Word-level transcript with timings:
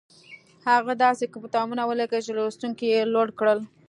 هغه 0.69 0.93
داسې 1.05 1.23
کتابونه 1.35 1.83
وليکل 1.85 2.19
چې 2.25 2.31
لوستونکي 2.37 2.85
يې 2.93 3.01
لوړ 3.13 3.27
کړل. 3.39 3.59